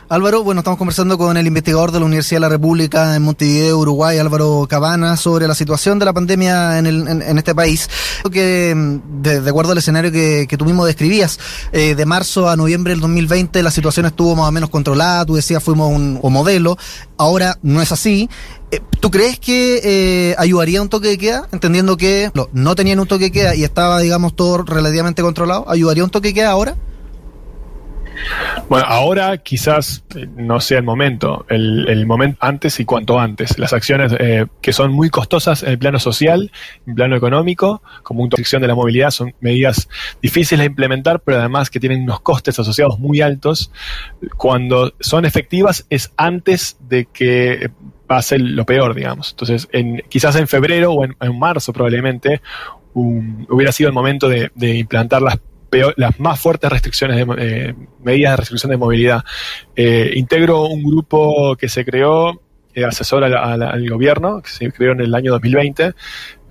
Álvaro, 0.08 0.44
bueno, 0.44 0.60
estamos 0.60 0.78
conversando 0.78 1.18
con 1.18 1.36
el 1.36 1.48
investigador 1.48 1.90
de 1.90 1.98
la 1.98 2.06
Universidad 2.06 2.36
de 2.36 2.42
la 2.42 2.48
República 2.48 3.16
en 3.16 3.22
Montevideo, 3.22 3.76
Uruguay, 3.76 4.18
Álvaro 4.18 4.64
Cabana, 4.68 5.16
sobre 5.16 5.48
la 5.48 5.54
situación 5.56 5.98
de 5.98 6.04
la 6.04 6.12
pandemia 6.12 6.78
en, 6.78 7.38
este 7.38 7.56
país. 7.56 7.90
Que, 8.30 8.72
mm, 8.72 9.22
de, 9.22 9.50
acuerdo 9.50 9.72
al 9.72 9.78
escenario 9.78 10.12
que, 10.12 10.46
que 10.48 10.56
tú 10.56 10.64
mismo 10.64 10.86
describías, 10.86 11.40
eh, 11.72 11.96
de 11.96 12.06
marzo 12.06 12.48
a 12.48 12.54
noviembre 12.54 12.92
del 12.92 13.00
2020 13.00 13.60
la 13.64 13.72
situación 13.72 14.06
estuvo 14.06 14.36
más 14.36 14.48
o 14.48 14.52
menos 14.52 14.70
controlada, 14.70 15.26
tú 15.26 15.34
decías 15.34 15.60
fuimos 15.60 15.92
un, 15.92 16.20
modelo, 16.22 16.78
ahora 17.16 17.58
no 17.62 17.82
es 17.82 17.90
así. 17.90 18.30
Eh, 18.70 18.80
¿Tú 19.00 19.10
crees 19.10 19.40
que 19.40 19.80
eh, 19.82 20.36
ayudaría 20.38 20.82
un 20.82 20.88
toque 20.88 21.08
de 21.08 21.18
queda? 21.18 21.48
Entendiendo 21.50 21.96
que 21.96 22.30
no, 22.32 22.48
no 22.52 22.76
tenían 22.76 23.00
un 23.00 23.08
toque 23.08 23.24
de 23.24 23.32
queda 23.32 23.54
y 23.56 23.64
estaba, 23.64 23.98
digamos, 23.98 24.36
todo 24.36 24.58
relativamente 24.58 25.22
controlado. 25.22 25.68
¿Ayudaría 25.68 26.04
un 26.04 26.10
toque 26.10 26.28
de 26.28 26.34
queda 26.34 26.50
ahora? 26.50 26.76
Bueno, 28.68 28.86
ahora 28.88 29.38
quizás 29.38 30.04
eh, 30.14 30.26
no 30.36 30.60
sea 30.60 30.78
el 30.78 30.84
momento, 30.84 31.46
el, 31.48 32.06
momento 32.06 32.38
antes 32.40 32.80
y 32.80 32.84
cuanto 32.84 33.18
antes. 33.18 33.58
Las 33.58 33.72
acciones 33.72 34.12
eh, 34.18 34.46
que 34.60 34.72
son 34.72 34.92
muy 34.92 35.10
costosas 35.10 35.62
en 35.62 35.70
el 35.70 35.78
plano 35.78 35.98
social, 35.98 36.50
en 36.84 36.90
el 36.90 36.94
plano 36.96 37.16
económico, 37.16 37.82
como 38.02 38.22
una 38.22 38.30
restricción 38.30 38.62
de 38.62 38.68
la 38.68 38.74
movilidad, 38.74 39.10
son 39.10 39.34
medidas 39.40 39.88
difíciles 40.20 40.60
de 40.60 40.66
implementar, 40.66 41.20
pero 41.20 41.38
además 41.38 41.70
que 41.70 41.80
tienen 41.80 42.02
unos 42.02 42.20
costes 42.20 42.58
asociados 42.58 42.98
muy 42.98 43.20
altos. 43.20 43.70
Cuando 44.36 44.94
son 45.00 45.24
efectivas 45.24 45.86
es 45.90 46.12
antes 46.16 46.76
de 46.80 47.06
que 47.06 47.70
pase 48.06 48.38
lo 48.38 48.64
peor, 48.64 48.94
digamos. 48.94 49.30
Entonces, 49.30 49.68
en, 49.72 50.02
quizás 50.08 50.36
en 50.36 50.48
febrero 50.48 50.92
o 50.92 51.04
en, 51.04 51.38
marzo 51.38 51.72
probablemente 51.72 52.40
hubiera 52.94 53.72
sido 53.72 53.88
el 53.88 53.94
momento 53.94 54.28
de, 54.28 54.50
de 54.54 54.76
implantar 54.76 55.20
las 55.20 55.38
las 55.96 56.18
más 56.20 56.40
fuertes 56.40 56.70
restricciones 56.70 57.16
de 57.16 57.34
eh, 57.38 57.74
medidas 58.02 58.32
de 58.32 58.36
restricción 58.36 58.70
de 58.70 58.76
movilidad. 58.76 59.24
Eh, 59.74 60.12
integro 60.14 60.66
un 60.66 60.82
grupo 60.82 61.56
que 61.56 61.68
se 61.68 61.84
creó 61.84 62.40
eh, 62.74 62.84
asesor 62.84 63.24
al, 63.24 63.88
gobierno, 63.88 64.42
que 64.42 64.50
se 64.50 64.72
creó 64.72 64.92
en 64.92 65.00
el 65.00 65.14
año 65.14 65.32
2020, 65.32 65.92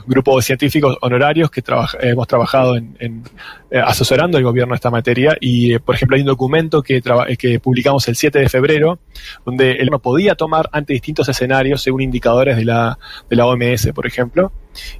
grupo 0.07 0.35
de 0.35 0.43
científicos 0.43 0.95
honorarios 1.01 1.49
que 1.49 1.63
hemos 2.01 2.27
trabajado 2.27 2.75
en, 2.77 3.23
asesorando 3.71 4.37
al 4.37 4.43
gobierno 4.43 4.73
en 4.73 4.75
esta 4.75 4.91
materia 4.91 5.35
y, 5.41 5.79
por 5.79 5.95
ejemplo, 5.95 6.15
hay 6.15 6.21
un 6.21 6.27
documento 6.27 6.83
que, 6.83 7.01
que 7.39 7.59
publicamos 7.59 8.07
el 8.07 8.15
7 8.15 8.37
de 8.37 8.47
febrero 8.47 8.99
donde 9.43 9.71
el 9.71 9.77
gobierno 9.77 9.99
podía 9.99 10.35
tomar 10.35 10.69
ante 10.71 10.93
distintos 10.93 11.27
escenarios 11.27 11.81
según 11.81 12.01
indicadores 12.01 12.55
de 12.55 12.65
la 12.65 12.97
OMS, 13.29 13.87
por 13.95 14.05
ejemplo, 14.05 14.51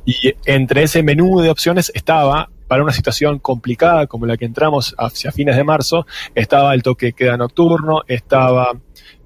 y 0.06 0.34
entre 0.46 0.82
ese 0.82 1.04
menú 1.04 1.40
de 1.40 1.52
opciones 1.52 1.92
estaba 1.94 2.50
para 2.68 2.84
una 2.84 2.94
situación 2.94 3.40
complicada 3.40 4.08
como 4.08 4.26
la 4.26 4.38
que 4.38 4.46
entramos 4.46 4.96
hacia 4.98 5.32
fines 5.32 5.56
de 5.56 5.64
marzo, 5.64 6.06
estaba 6.34 6.74
el 6.74 6.84
toque 6.84 7.08
de 7.08 7.14
queda 7.14 7.38
nocturno, 7.38 8.02
estaba 8.08 8.72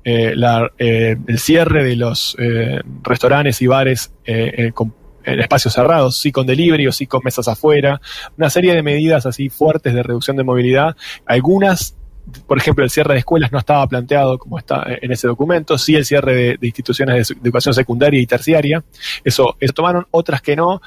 eh, 0.03 0.33
eh, 0.77 1.17
el 1.27 1.39
cierre 1.39 1.83
de 1.83 1.95
los 1.95 2.35
eh, 2.39 2.79
restaurantes 3.03 3.61
y 3.61 3.67
bares 3.67 4.11
en 4.25 4.73
espacios 5.23 5.73
cerrados, 5.73 6.19
sí 6.19 6.31
con 6.31 6.47
delivery 6.47 6.87
o 6.87 6.91
sí 6.91 7.05
con 7.05 7.21
mesas 7.23 7.47
afuera, 7.47 8.01
una 8.37 8.49
serie 8.49 8.73
de 8.73 8.81
medidas 8.81 9.25
así 9.25 9.49
fuertes 9.49 9.93
de 9.93 10.01
reducción 10.01 10.37
de 10.37 10.43
movilidad, 10.43 10.95
algunas 11.25 11.95
por 12.47 12.57
ejemplo, 12.57 12.83
el 12.83 12.91
cierre 12.91 13.13
de 13.13 13.19
escuelas 13.19 13.51
no 13.51 13.57
estaba 13.59 13.87
planteado 13.87 14.37
como 14.37 14.59
está 14.59 14.85
en 14.87 15.11
ese 15.11 15.27
documento, 15.27 15.77
sí 15.77 15.95
el 15.95 16.05
cierre 16.05 16.57
de, 16.59 16.67
instituciones 16.67 17.27
de, 17.27 17.35
educación 17.41 17.73
secundaria 17.73 18.21
y 18.21 18.27
terciaria, 18.27 18.83
eso, 19.23 19.55
eso 19.59 19.73
tomaron, 19.73 20.05
otras 20.11 20.41
que 20.41 20.55
no, 20.55 20.81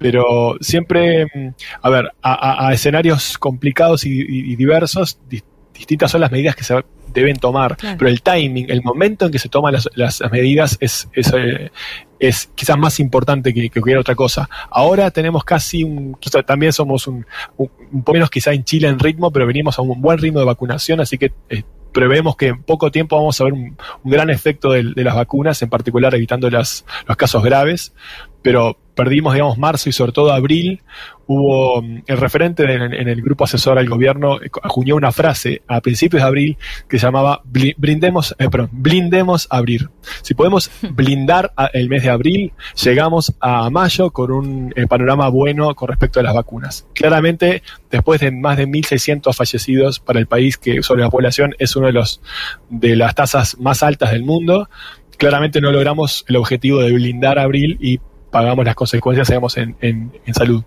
pero 0.00 0.56
siempre, 0.62 1.26
mm, 1.26 1.48
a 1.82 1.90
ver, 1.90 2.12
a, 2.22 2.72
escenarios 2.72 3.36
complicados 3.36 4.06
y, 4.06 4.56
diversos, 4.56 5.18
distintas 5.74 6.10
son 6.10 6.22
las 6.22 6.32
medidas 6.32 6.56
que 6.56 6.64
se 6.64 6.82
deben 7.12 7.36
tomar, 7.36 7.76
pero 7.98 8.08
el 8.08 8.22
timing, 8.22 8.70
el 8.70 8.82
momento 8.82 9.26
en 9.26 9.32
que 9.32 9.38
se 9.38 9.50
toman 9.50 9.74
las, 9.94 10.22
medidas 10.32 10.78
es, 10.80 11.06
eh, 11.14 11.70
es, 12.18 12.50
quizás 12.54 12.78
más 12.78 12.98
importante 12.98 13.52
que, 13.52 13.68
que, 13.68 13.80
cualquier 13.80 13.98
otra 13.98 14.14
cosa. 14.14 14.48
Ahora 14.70 15.10
tenemos 15.10 15.44
casi 15.44 15.84
un, 15.84 16.16
también 16.46 16.72
somos 16.72 17.06
un, 17.06 17.26
un, 17.58 18.02
poco 18.02 18.14
menos 18.14 18.30
quizá 18.30 18.54
en 18.54 18.64
Chile 18.64 18.88
en 18.88 18.98
ritmo, 18.98 19.30
pero 19.30 19.46
venimos 19.46 19.78
a 19.78 19.82
un 19.82 20.00
buen 20.00 20.16
ritmo 20.16 20.38
de 20.38 20.46
vacunación, 20.46 21.00
así 21.00 21.18
que 21.18 21.30
eh, 21.50 21.62
prevemos 21.92 22.36
que 22.36 22.48
en 22.48 22.62
poco 22.62 22.90
tiempo 22.90 23.16
vamos 23.16 23.38
a 23.40 23.44
ver 23.44 23.52
un, 23.52 23.76
gran 24.04 24.30
efecto 24.30 24.72
de, 24.72 24.82
las 24.82 25.14
vacunas, 25.14 25.60
en 25.60 25.68
particular 25.68 26.14
evitando 26.14 26.48
las, 26.48 26.86
los 27.06 27.16
casos 27.16 27.42
graves, 27.42 27.92
pero 28.42 28.78
perdimos, 29.00 29.32
digamos, 29.32 29.56
marzo 29.56 29.88
y 29.88 29.92
sobre 29.92 30.12
todo 30.12 30.30
abril, 30.30 30.82
hubo 31.26 31.80
mm, 31.80 32.02
el 32.06 32.18
referente 32.18 32.64
en, 32.64 33.08
el 33.08 33.22
grupo 33.22 33.44
asesor 33.44 33.78
al 33.78 33.88
gobierno 33.88 34.42
eh, 34.42 34.50
acuñó 34.62 34.94
una 34.94 35.10
frase 35.10 35.62
a 35.68 35.80
principios 35.80 36.22
de 36.22 36.28
abril 36.28 36.58
que 36.86 36.98
llamaba 36.98 37.40
brindemos, 37.78 38.36
eh, 38.38 38.50
perdón, 38.50 38.68
blindemos 38.72 39.46
abrir. 39.48 39.88
Si 40.20 40.34
podemos 40.34 40.70
blindar 40.90 41.54
el 41.72 41.88
mes 41.88 42.02
de 42.02 42.10
abril, 42.10 42.52
llegamos 42.84 43.34
a 43.40 43.70
mayo 43.70 44.10
con 44.10 44.32
un 44.32 44.74
eh, 44.76 44.86
panorama 44.86 45.30
bueno 45.30 45.74
con 45.74 45.88
respecto 45.88 46.20
a 46.20 46.22
las 46.22 46.34
vacunas. 46.34 46.86
Claramente, 46.92 47.62
después 47.90 48.20
de 48.20 48.32
más 48.32 48.58
de 48.58 48.68
1.600 48.68 49.34
fallecidos 49.34 49.98
para 49.98 50.18
el 50.18 50.26
país 50.26 50.58
que 50.58 50.82
sobre 50.82 51.04
la 51.04 51.08
población 51.08 51.54
es 51.58 51.74
uno 51.74 51.86
de 51.86 51.94
los 51.94 52.20
de 52.68 52.96
las 52.96 53.14
tasas 53.14 53.58
más 53.58 53.82
altas 53.82 54.10
del 54.10 54.24
mundo, 54.24 54.68
claramente 55.16 55.62
no 55.62 55.70
logramos 55.70 56.24
el 56.28 56.36
objetivo 56.36 56.80
de 56.80 56.92
blindar 56.92 57.38
abril 57.38 57.78
y 57.80 58.00
pagamos 58.30 58.64
las 58.64 58.74
consecuencias, 58.74 59.28
digamos, 59.28 59.56
en, 59.56 59.76
en, 59.80 60.12
en 60.26 60.34
salud. 60.34 60.62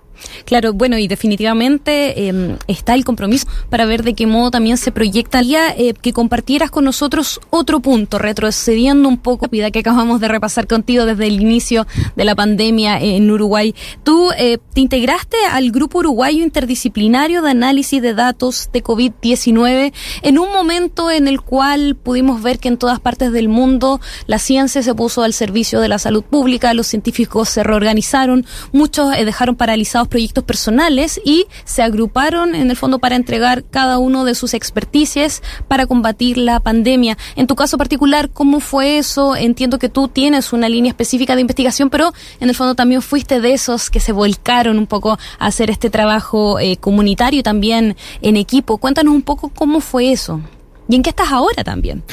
Claro, 0.46 0.74
bueno, 0.74 0.98
y 0.98 1.08
definitivamente 1.08 2.28
em, 2.28 2.58
está 2.68 2.94
el 2.94 3.04
compromiso 3.04 3.48
para 3.70 3.86
ver 3.86 4.04
de 4.04 4.14
qué 4.14 4.26
modo 4.28 4.52
también 4.52 4.78
se 4.78 4.92
proyecta 4.92 5.42
eh, 5.42 5.94
que 6.00 6.14
compartieras 6.14 6.70
con 6.70 6.86
nosotros 6.86 7.40
otro 7.50 7.80
punto, 7.80 8.20
retrocediendo 8.20 9.10
un 9.10 9.18
poco, 9.18 9.48
vida 9.48 9.72
que 9.72 9.80
acabamos 9.80 10.22
de 10.22 10.28
repasar 10.28 10.68
contigo 10.68 11.06
desde 11.06 11.28
el 11.28 11.42
inicio 11.42 11.88
de 12.16 12.24
la 12.24 12.36
pandemia 12.36 13.00
en 13.00 13.30
Uruguay. 13.30 13.74
Tú 14.04 14.30
eh, 14.38 14.58
te 14.74 14.82
integraste 14.82 15.38
al 15.52 15.72
Grupo 15.72 16.00
Uruguayo 16.00 16.44
Interdisciplinario 16.44 17.42
de 17.42 17.52
Análisis 17.52 18.02
de 18.02 18.14
Datos 18.14 18.70
de 18.72 18.84
COVID-19 18.84 19.94
en 20.22 20.40
un 20.40 20.52
momento 20.52 21.12
en 21.12 21.28
el 21.28 21.42
cual 21.42 21.96
pudimos 21.96 22.42
ver 22.42 22.60
que 22.60 22.68
en 22.68 22.78
todas 22.78 23.00
partes 23.00 23.32
del 23.32 23.50
mundo 23.50 24.00
la 24.28 24.40
ciencia 24.40 24.84
se 24.84 24.96
puso 24.96 25.24
al 25.24 25.34
servicio 25.34 25.80
de 25.80 25.88
la 25.88 26.00
salud 26.00 26.24
pública, 26.24 26.74
los 26.74 26.88
científicos 26.88 27.50
se 27.50 27.64
reorganizaron, 27.64 28.46
muchos 28.72 29.16
eh, 29.16 29.26
dejaron 29.26 29.56
paralizados 29.56 30.03
proyectos 30.08 30.44
personales 30.44 31.22
y 31.24 31.48
se 31.66 31.82
agruparon 31.82 32.56
en 32.56 32.70
el 32.70 32.76
fondo 32.76 33.00
para 33.00 33.16
entregar 33.16 33.64
cada 33.64 33.98
uno 33.98 34.26
de 34.26 34.36
sus 34.36 34.54
experticias 34.54 35.42
para 35.68 35.86
combatir 35.86 36.38
la 36.38 36.60
pandemia. 36.60 37.18
En 37.36 37.48
tu 37.48 37.56
caso 37.56 37.78
particular, 37.78 38.30
¿cómo 38.30 38.60
fue 38.60 38.98
eso? 38.98 39.36
Entiendo 39.36 39.80
que 39.80 39.90
tú 39.90 40.08
tienes 40.08 40.54
una 40.54 40.70
línea 40.70 40.90
específica 40.90 41.36
de 41.36 41.42
investigación, 41.42 41.90
pero 41.90 42.14
en 42.40 42.50
el 42.50 42.56
fondo 42.56 42.76
también 42.76 43.02
fuiste 43.02 43.42
de 43.42 43.54
esos 43.54 43.90
que 43.90 44.00
se 44.00 44.12
volcaron 44.12 44.78
un 44.78 44.88
poco 44.88 45.12
a 45.40 45.46
hacer 45.46 45.70
este 45.70 45.90
trabajo 45.90 46.60
eh, 46.60 46.78
comunitario 46.78 47.44
también 47.44 47.96
en 48.22 48.38
equipo. 48.38 48.78
Cuéntanos 48.78 49.14
un 49.14 49.22
poco 49.22 49.50
cómo 49.50 49.80
fue 49.80 50.12
eso. 50.12 50.42
¿Y 50.88 50.96
en 50.96 51.04
qué 51.04 51.12
estás 51.12 51.32
ahora 51.32 51.64
también? 51.64 52.04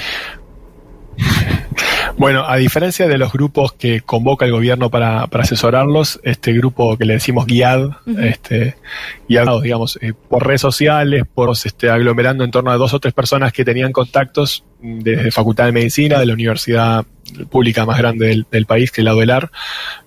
Bueno, 2.17 2.45
a 2.47 2.57
diferencia 2.57 3.09
de 3.09 3.17
los 3.17 3.33
grupos 3.33 3.73
que 3.73 4.03
convoca 4.03 4.45
el 4.45 4.53
gobierno 4.53 4.91
para, 4.91 5.23
asesorarlos, 5.23 6.21
este 6.23 6.53
grupo 6.53 6.99
que 6.99 7.07
le 7.07 7.15
decimos 7.15 7.47
guiad, 7.47 7.93
este, 8.19 8.77
guiados, 9.27 9.63
digamos, 9.63 9.99
eh, 10.03 10.13
por 10.29 10.47
redes 10.47 10.61
sociales, 10.61 11.25
por 11.33 11.51
este, 11.51 11.89
aglomerando 11.89 12.45
en 12.45 12.51
torno 12.51 12.73
a 12.73 12.77
dos 12.77 12.93
o 12.93 13.01
tres 13.01 13.15
personas 13.15 13.55
que 13.55 13.65
tenían 13.65 13.93
contactos 13.93 14.65
desde 14.83 15.31
Facultad 15.31 15.65
de 15.65 15.73
Medicina, 15.73 16.19
de 16.19 16.27
la 16.27 16.35
Universidad 16.35 17.07
Pública 17.51 17.87
más 17.87 17.99
grande 17.99 18.45
del, 18.51 18.67
país, 18.67 18.91
que 18.91 19.01
es 19.01 19.05
la 19.05 19.15
UELAR, 19.15 19.51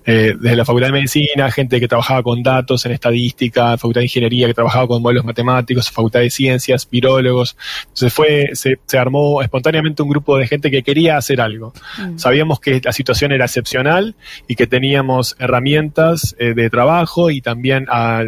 eh, 0.06 0.34
desde 0.38 0.56
la 0.56 0.64
Facultad 0.64 0.88
de 0.88 0.92
Medicina, 0.92 1.50
gente 1.50 1.80
que 1.80 1.88
trabajaba 1.88 2.22
con 2.22 2.42
datos 2.42 2.84
en 2.86 2.92
estadística, 2.92 3.76
Facultad 3.76 4.00
de 4.00 4.06
Ingeniería 4.06 4.46
que 4.46 4.54
trabajaba 4.54 4.86
con 4.86 5.02
modelos 5.02 5.24
matemáticos, 5.24 5.90
Facultad 5.90 6.20
de 6.20 6.30
Ciencias, 6.30 6.88
virólogos. 6.88 7.56
Entonces 7.82 8.12
fue, 8.12 8.50
se, 8.54 8.78
se 8.86 8.98
armó 8.98 9.42
espontáneamente 9.42 10.02
un 10.02 10.08
grupo 10.08 10.36
de 10.36 10.46
gente 10.46 10.70
que 10.70 10.82
quería 10.82 11.16
hacer 11.16 11.40
algo. 11.40 11.72
Mm. 11.98 12.18
Sabíamos 12.18 12.60
que 12.60 12.80
la 12.84 12.92
situación 12.92 13.32
era 13.32 13.44
excepcional 13.44 14.14
y 14.48 14.54
que 14.56 14.66
teníamos 14.66 15.36
herramientas 15.38 16.36
eh, 16.38 16.54
de 16.54 16.70
trabajo 16.70 17.30
y 17.30 17.40
también 17.40 17.86
a, 17.88 18.24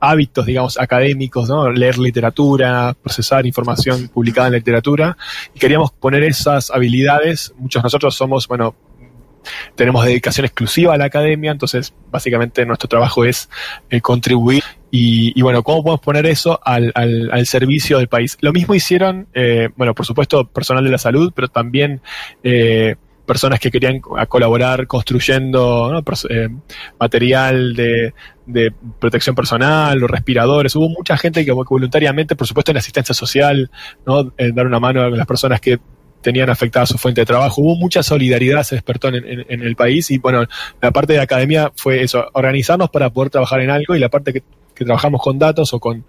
hábitos, 0.00 0.46
digamos, 0.46 0.78
académicos, 0.78 1.48
¿no? 1.48 1.70
Leer 1.70 1.98
literatura, 1.98 2.94
procesar 3.00 3.46
información 3.46 4.08
publicada 4.08 4.48
en 4.48 4.54
literatura, 4.54 5.16
y 5.54 5.58
queríamos 5.58 5.92
poner 5.92 6.22
esas 6.24 6.70
habilidades. 6.70 7.52
Muchos 7.58 7.82
de 7.82 7.86
nosotros 7.86 8.14
somos, 8.14 8.48
bueno, 8.48 8.74
tenemos 9.74 10.04
dedicación 10.04 10.46
exclusiva 10.46 10.94
a 10.94 10.96
la 10.96 11.06
academia, 11.06 11.52
entonces 11.52 11.94
básicamente 12.10 12.64
nuestro 12.66 12.88
trabajo 12.88 13.24
es 13.24 13.48
eh, 13.90 14.00
contribuir 14.00 14.62
y, 14.98 15.42
bueno, 15.42 15.62
¿cómo 15.62 15.82
podemos 15.82 16.00
poner 16.00 16.24
eso 16.24 16.58
al, 16.64 16.90
al, 16.94 17.46
servicio 17.46 17.98
del 17.98 18.08
país? 18.08 18.38
Lo 18.40 18.50
mismo 18.52 18.74
hicieron, 18.74 19.26
eh, 19.34 19.68
bueno, 19.76 19.94
por 19.94 20.06
supuesto, 20.06 20.46
personal 20.46 20.84
de 20.84 20.90
la 20.90 20.96
salud, 20.96 21.32
pero 21.36 21.48
también 21.48 22.00
eh, 22.42 22.96
personas 23.26 23.60
que 23.60 23.70
querían 23.70 24.00
colaborar 24.00 24.86
construyendo 24.86 26.02
eh, 26.30 26.48
material 26.98 27.74
de, 27.74 28.12
protección 29.00 29.34
personal 29.34 30.02
o 30.02 30.06
respiradores. 30.06 30.76
Hubo 30.76 30.88
mucha 30.88 31.16
gente 31.16 31.44
que 31.44 31.52
voluntariamente, 31.52 32.36
por 32.36 32.46
supuesto 32.46 32.70
en 32.70 32.76
la 32.76 32.80
asistencia 32.80 33.14
social, 33.14 33.70
¿no? 34.06 34.32
Dar 34.54 34.66
una 34.66 34.78
mano 34.78 35.02
a 35.02 35.10
las 35.10 35.26
personas 35.26 35.60
que 35.60 35.80
tenían 36.26 36.50
afectada 36.50 36.86
su 36.86 36.98
fuente 36.98 37.20
de 37.20 37.24
trabajo. 37.24 37.60
Hubo 37.60 37.76
mucha 37.76 38.02
solidaridad, 38.02 38.64
se 38.64 38.74
despertó 38.74 39.06
en, 39.06 39.46
el 39.48 39.76
país 39.76 40.10
y 40.10 40.18
bueno, 40.18 40.44
la 40.82 40.90
parte 40.90 41.12
de 41.12 41.18
la 41.18 41.22
academia 41.22 41.70
fue 41.76 42.02
eso, 42.02 42.26
organizarnos 42.32 42.90
para 42.90 43.10
poder 43.10 43.30
trabajar 43.30 43.60
en 43.60 43.70
algo 43.70 43.94
y 43.94 44.00
la 44.00 44.08
parte 44.08 44.32
que 44.32 44.42
que 44.74 44.84
trabajamos 44.84 45.22
con 45.22 45.38
datos 45.38 45.72
o 45.72 45.80
con, 45.80 46.04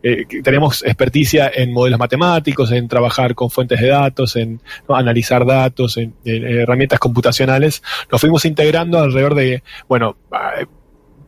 eh, 0.00 0.26
tenemos 0.44 0.84
experticia 0.84 1.50
en 1.52 1.72
modelos 1.72 1.98
matemáticos, 1.98 2.70
en 2.70 2.86
trabajar 2.86 3.34
con 3.34 3.50
fuentes 3.50 3.80
de 3.80 3.88
datos, 3.88 4.36
en 4.36 4.60
analizar 4.88 5.44
datos, 5.44 5.96
en, 5.96 6.14
herramientas 6.24 7.00
computacionales, 7.00 7.82
nos 8.12 8.20
fuimos 8.20 8.44
integrando 8.44 9.00
alrededor 9.00 9.34
de, 9.34 9.64
bueno, 9.88 10.16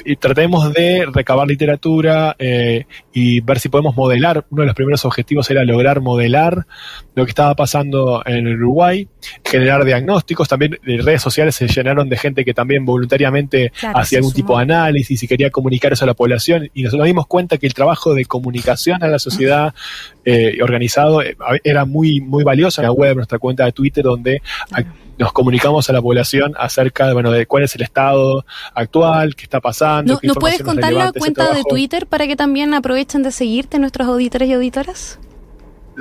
y 0.05 0.17
tratemos 0.17 0.73
de 0.73 1.07
recabar 1.13 1.47
literatura 1.47 2.37
eh, 2.39 2.87
y 3.13 3.41
ver 3.41 3.59
si 3.59 3.69
podemos 3.69 3.97
modelar. 3.97 4.45
Uno 4.51 4.63
de 4.63 4.67
los 4.67 4.75
primeros 4.75 5.05
objetivos 5.05 5.51
era 5.51 5.65
lograr 5.65 6.01
modelar 6.01 6.67
lo 7.15 7.25
que 7.25 7.31
estaba 7.31 7.55
pasando 7.55 8.23
en 8.27 8.47
Uruguay, 8.47 9.09
generar 9.45 9.85
diagnósticos. 9.85 10.49
También 10.49 10.79
redes 10.83 11.23
sociales 11.23 11.55
se 11.55 11.69
llenaron 11.69 12.09
de 12.09 12.17
gente 12.17 12.45
que 12.45 12.55
también 12.55 12.85
voluntariamente 12.85 13.73
hacía 13.95 14.19
algún 14.19 14.33
tipo 14.33 14.57
de 14.57 14.63
análisis 14.63 15.23
y 15.23 15.29
quería 15.29 15.51
comunicar 15.51 15.93
eso 15.93 16.05
a 16.05 16.09
la 16.09 16.15
población. 16.15 16.71
Y 16.75 16.83
nos 16.83 16.93
dimos 16.93 17.27
cuenta 17.27 17.59
que 17.59 17.67
el 17.67 17.75
trabajo 17.75 18.15
de 18.15 18.25
comunicación 18.25 19.03
a 19.03 19.09
la 19.09 19.19
sociedad 19.19 19.75
eh, 20.25 20.59
organizado 20.63 21.23
eh, 21.23 21.37
era 21.63 21.85
muy, 21.85 22.21
muy 22.21 22.45
valioso 22.45 22.81
en 22.81 22.87
la 22.87 22.93
web, 22.93 23.17
nuestra 23.17 23.39
cuenta 23.39 23.65
de 23.65 23.73
Twitter, 23.73 24.05
donde 24.05 24.43
nos 25.19 25.33
comunicamos 25.33 25.89
a 25.89 25.93
la 25.93 26.03
población 26.03 26.55
acerca 26.59 27.07
de, 27.07 27.13
bueno, 27.13 27.31
de 27.31 27.47
cuál 27.47 27.65
es 27.65 27.75
el 27.75 27.83
estado 27.83 28.45
actual, 28.75 29.35
qué 29.35 29.45
está 29.45 29.61
pasando. 29.61 30.19
¿Nos 30.23 30.37
puedes 30.37 30.63
contar 30.63 30.93
la 30.93 31.13
cuenta 31.13 31.53
de 31.53 31.63
Twitter 31.65 32.07
para 32.07 32.27
que 32.27 32.37
también 32.37 32.75
aprovechen 32.75 33.23
de 33.23 33.33
seguirte 33.33 33.79
nuestros 33.79 34.09
auditores 34.09 34.49
y 34.49 34.53
auditoras? 34.53 35.19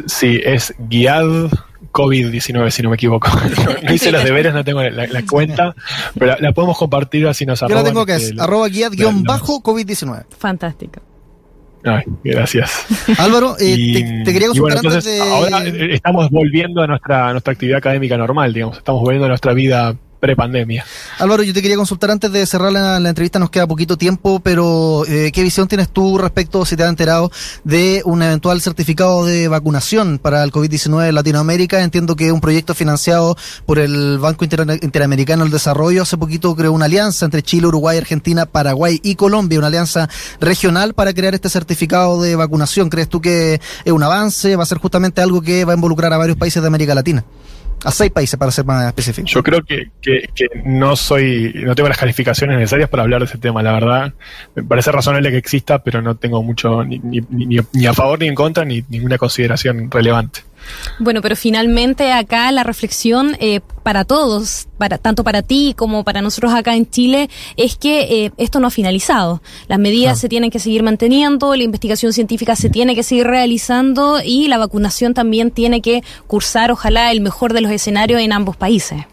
Sí, 0.08 0.41
es 0.43 0.74
guiad 0.79 1.51
COVID-19, 1.91 2.70
si 2.72 2.82
no 2.82 2.89
me 2.89 2.96
equivoco. 2.96 3.29
no, 3.84 3.93
hice 3.93 4.12
los 4.12 4.24
deberes, 4.24 4.53
no 4.53 4.63
tengo 4.63 4.82
la, 4.82 5.25
cuenta, 5.29 5.75
pero 6.17 6.36
la, 6.39 6.51
podemos 6.51 6.77
compartir 6.77 7.27
así 7.27 7.46
nos 7.46 7.60
Yo 7.60 7.67
la 7.70 7.84
tengo 7.84 8.05
que 8.05 8.15
es 8.15 8.24
este, 8.29 8.41
arroba 8.41 8.67
guiad-covid-19. 8.67 10.25
Fantástico. 10.38 11.01
Ay, 11.85 12.03
gracias. 12.23 12.85
Álvaro, 13.19 13.55
eh, 13.59 14.23
te, 14.23 14.33
quería 14.33 14.47
consultar 14.47 14.77
antes 14.77 15.03
de... 15.03 15.21
Ahora 15.21 15.63
estamos 15.65 16.29
volviendo 16.29 16.81
a 16.81 16.87
nuestra, 16.87 17.31
nuestra 17.31 17.53
actividad 17.53 17.79
académica 17.79 18.17
normal, 18.17 18.53
digamos. 18.53 18.77
Estamos 18.77 19.01
volviendo 19.01 19.25
a 19.25 19.29
nuestra 19.29 19.53
vida 19.53 19.95
prepandemia. 20.24 20.86
Álvaro, 21.20 21.44
yo 21.44 21.53
te 21.53 21.62
quería 21.62 21.75
consultar 21.75 22.10
antes 22.10 22.32
de 22.32 22.46
cerrar 22.46 22.72
la, 22.72 23.10
entrevista, 23.10 23.39
nos 23.39 23.50
queda 23.50 23.68
poquito 23.68 23.98
tiempo, 23.98 24.39
pero 24.39 25.03
eh, 25.06 25.34
¿qué 25.34 25.44
visión 25.44 25.68
tienes 25.68 25.89
tú 25.89 26.18
respecto, 26.18 26.65
si 26.65 26.77
te 26.77 26.84
has 26.84 26.89
enterado, 26.89 27.30
de 27.65 28.01
un 28.06 28.24
eventual 28.24 28.62
certificado 28.62 29.25
de 29.25 29.50
vacunación 29.50 30.20
para 30.20 30.42
el 30.46 30.53
COVID-19 30.53 31.10
en 31.10 31.15
Latinoamérica? 31.15 31.82
Entiendo 31.82 32.15
que 32.15 32.27
es 32.27 32.32
un 32.32 32.39
proyecto 32.39 32.74
financiado 32.74 33.36
por 33.65 33.80
el 33.80 34.18
Banco 34.18 34.46
Interamericano 34.46 35.44
del 35.44 35.51
Desarrollo. 35.51 36.03
Hace 36.03 36.15
poquito 36.15 36.56
creó 36.56 36.72
una 36.72 36.86
alianza 36.86 37.25
entre 37.25 37.44
Chile, 37.44 37.68
Uruguay, 37.68 37.98
Argentina, 37.98 38.46
Paraguay 38.46 39.01
y 39.03 39.15
Colombia, 39.15 39.60
una 39.60 39.68
alianza 39.68 40.10
regional 40.39 40.94
para 40.94 41.13
crear 41.13 41.36
este 41.36 41.50
certificado 41.50 42.22
de 42.22 42.38
vacunación. 42.38 42.89
¿Crees 42.89 43.10
tú 43.10 43.20
que 43.20 43.60
es 43.84 43.92
un 43.92 44.03
avance? 44.03 44.56
¿Va 44.56 44.63
a 44.63 44.68
ser 44.68 44.77
justamente 44.77 45.20
algo 45.20 45.42
que 45.42 45.65
va 45.65 45.74
a 45.74 45.75
involucrar 45.75 46.13
a 46.13 46.18
varios 46.18 46.38
países 46.38 46.62
de 46.62 46.68
América 46.70 46.96
Latina? 46.96 47.25
A 47.83 47.91
seis 47.91 48.11
países 48.11 48.37
para 48.37 48.51
ser 48.51 48.65
más 48.65 48.85
específico. 48.87 49.27
Yo 49.27 49.43
creo 49.43 49.61
que, 49.63 49.89
que, 50.01 50.27
no 50.65 50.95
soy, 50.95 51.53
no 51.55 51.75
tengo 51.75 51.89
las 51.89 51.97
calificaciones 51.97 52.57
necesarias 52.57 52.89
para 52.89 53.03
hablar 53.03 53.21
de 53.21 53.25
ese 53.25 53.37
tema, 53.37 53.61
la 53.61 53.73
verdad. 53.73 54.13
Me 54.55 54.63
parece 54.63 54.91
razonable 54.91 55.31
que 55.31 55.37
exista, 55.37 55.83
pero 55.83 56.01
no 56.01 56.15
tengo 56.15 56.41
mucho 56.43 56.83
ni, 56.83 56.99
ni, 56.99 57.21
ni 57.73 57.85
a 57.85 57.93
favor 57.93 58.19
ni 58.19 58.27
en 58.27 58.35
contra, 58.35 58.65
ni 58.65 58.83
ninguna 58.89 59.17
consideración 59.17 59.89
relevante. 59.91 60.41
Bueno, 61.00 61.22
pero 61.22 61.36
finalmente 61.36 62.12
acá 62.12 62.51
la 62.51 62.63
reflexión 62.63 63.36
eh, 63.39 63.62
para 63.84 64.05
todos, 64.05 64.67
para, 64.77 64.98
tanto 64.98 65.24
para 65.24 65.41
ti 65.41 65.74
como 65.75 66.03
para 66.03 66.22
nosotros 66.22 66.53
acá 66.53 66.75
en 66.75 66.89
Chile, 66.89 67.29
es 67.58 67.75
que 67.75 68.25
eh, 68.25 68.32
esto 68.38 68.60
no 68.60 68.67
ha 68.67 68.72
finalizado. 68.72 69.41
Las 69.67 69.79
medidas 69.79 70.20
se 70.20 70.29
tienen 70.29 70.51
que 70.51 70.60
seguir 70.60 70.84
manteniendo, 70.84 71.55
la 71.55 71.63
investigación 71.63 72.13
científica 72.13 72.55
se 72.55 72.70
tiene 72.70 72.96
que 72.96 73.03
seguir 73.03 73.27
realizando 73.27 74.20
y 74.24 74.48
la 74.48 74.58
vacunación 74.58 75.13
también 75.13 75.51
tiene 75.51 75.82
que 75.82 76.03
cursar, 76.27 76.72
ojalá, 76.72 77.12
el 77.12 77.22
mejor 77.22 77.53
de 77.53 77.62
los 77.62 77.72
escenarios 77.72 78.22
en 78.22 78.34
ambos 78.34 78.55
países. 78.55 79.05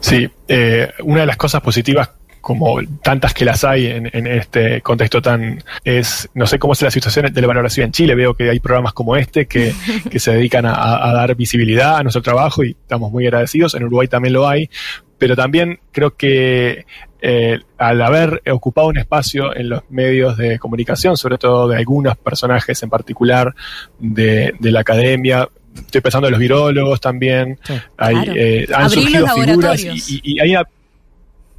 Sí, 0.00 0.28
eh, 0.48 0.90
una 1.04 1.20
de 1.20 1.26
las 1.26 1.36
cosas 1.36 1.62
positivas 1.62 2.10
como 2.42 2.80
tantas 3.02 3.32
que 3.32 3.44
las 3.44 3.64
hay 3.64 3.86
en, 3.86 4.26
este 4.26 4.82
contexto 4.82 5.22
tan 5.22 5.62
es 5.84 6.28
no 6.34 6.46
sé 6.46 6.58
cómo 6.58 6.74
es 6.74 6.82
la 6.82 6.90
situación 6.90 7.32
de 7.32 7.40
la 7.40 7.46
valoración 7.46 7.86
en 7.86 7.92
Chile. 7.92 8.14
Veo 8.16 8.34
que 8.34 8.50
hay 8.50 8.60
programas 8.60 8.92
como 8.92 9.16
este 9.16 9.46
que, 9.46 9.72
se 10.16 10.32
dedican 10.32 10.66
a, 10.66 11.12
dar 11.14 11.34
visibilidad 11.36 11.96
a 11.96 12.02
nuestro 12.02 12.20
trabajo 12.20 12.64
y 12.64 12.72
estamos 12.72 13.10
muy 13.12 13.24
agradecidos. 13.26 13.74
En 13.74 13.84
Uruguay 13.84 14.08
también 14.08 14.34
lo 14.34 14.46
hay. 14.46 14.68
Pero 15.18 15.36
también 15.36 15.78
creo 15.92 16.16
que 16.16 16.84
eh, 17.20 17.60
al 17.78 18.02
haber 18.02 18.42
ocupado 18.50 18.88
un 18.88 18.98
espacio 18.98 19.54
en 19.54 19.68
los 19.68 19.82
medios 19.88 20.36
de 20.36 20.58
comunicación 20.58 21.16
sobre 21.16 21.38
todo 21.38 21.68
de 21.68 21.76
algunos 21.76 22.16
personajes 22.16 22.82
en 22.82 22.90
particular 22.90 23.54
de, 24.00 24.52
la 24.58 24.80
academia 24.80 25.48
estoy 25.76 26.00
pensando 26.00 26.26
en 26.26 26.32
los 26.32 26.40
virólogos 26.40 27.00
también. 27.00 27.56
Hay, 27.96 28.16
eh, 28.34 28.66
han 28.74 28.90
surgido 28.90 29.28
figuras 29.28 29.84
y, 29.84 29.90
y, 29.90 30.20
y 30.24 30.40
hay 30.40 30.50
una 30.56 30.66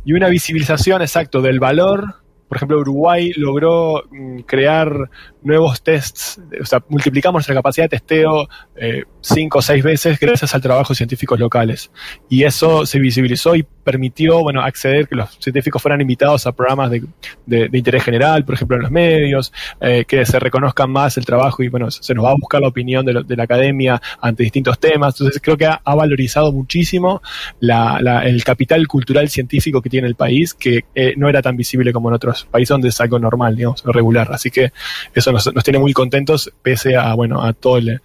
y 0.06 0.14
una 0.14 0.30
visibilización, 0.30 1.02
exacto, 1.02 1.42
del 1.42 1.60
valor. 1.60 2.16
Por 2.48 2.58
ejemplo, 2.58 2.80
Uruguay 2.80 3.32
logró 3.36 4.04
mm, 4.12 4.42
crear 4.42 5.10
nuevos 5.42 5.82
tests, 5.82 6.40
o 6.62 6.66
sea, 6.66 6.84
multiplicamos 6.88 7.40
nuestra 7.40 7.56
capacidad 7.56 7.86
de 7.86 7.98
testeo 7.98 8.48
eh, 8.76 9.04
cinco 9.22 9.60
o 9.60 9.62
seis 9.62 9.84
veces 9.84 10.20
gracias 10.20 10.54
al 10.54 10.62
trabajo 10.62 10.94
de 10.94 10.98
científicos 10.98 11.40
locales. 11.40 11.92
Y 12.30 12.44
eso 12.44 12.86
se 12.86 13.00
visibilizó 13.00 13.56
y 13.56 13.66
permitió, 13.84 14.42
bueno, 14.42 14.62
acceder, 14.62 15.08
que 15.08 15.16
los 15.16 15.38
científicos 15.40 15.82
fueran 15.82 16.02
invitados 16.02 16.48
a 16.48 16.52
programas 16.52 16.92
de, 16.92 17.04
de, 17.46 17.78
interés 17.78 18.04
general, 18.04 18.46
por 18.46 18.56
ejemplo, 18.56 18.78
en 18.78 18.84
los 18.84 18.92
medios, 18.92 19.54
eh, 19.82 20.06
que 20.08 20.26
se 20.26 20.40
reconozcan 20.40 20.90
más 20.90 21.18
el 21.18 21.26
trabajo 21.26 21.64
y, 21.64 21.68
bueno, 21.68 21.92
se 21.92 22.14
nos 22.14 22.26
va 22.26 22.32
a 22.32 22.36
buscar 22.40 22.62
la 22.62 22.68
opinión 22.68 23.06
de, 23.06 23.24
de 23.24 23.36
la 23.36 23.44
academia 23.44 24.02
ante 24.22 24.44
distintos 24.44 24.80
temas. 24.80 25.20
Entonces, 25.20 25.42
creo 25.42 25.58
que 25.58 25.66
ha, 25.66 25.80
valorizado 25.96 26.52
muchísimo 26.52 27.22
la, 27.60 28.00
la, 28.02 28.26
el 28.26 28.44
capital 28.44 28.88
cultural 28.88 29.30
científico 29.30 29.82
que 29.82 29.90
tiene 29.90 30.08
el 30.08 30.16
país, 30.16 30.54
que 30.54 30.86
eh, 30.96 31.14
no 31.18 31.30
era 31.30 31.42
tan 31.42 31.56
visible 31.56 31.94
como 31.94 32.10
en 32.10 32.16
otros 32.16 32.46
países 32.50 32.70
donde 32.70 32.90
es 32.90 33.02
algo 33.02 33.20
normal, 33.20 33.56
digamos, 33.56 33.84
regular. 33.86 34.30
Así 34.32 34.50
que 34.50 34.72
eso 35.14 35.32
nos, 35.32 35.52
tiene 35.64 35.80
muy 35.80 35.94
contentos, 35.94 36.52
pese 36.62 36.96
a, 36.96 37.14
bueno, 37.14 37.44
a 37.44 37.54
todo 37.54 37.78
el, 37.78 38.02